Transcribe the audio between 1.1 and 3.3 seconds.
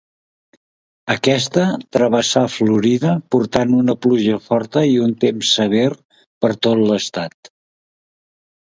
Aquesta travessà Florida